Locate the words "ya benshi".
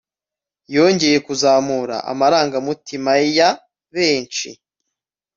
3.37-4.49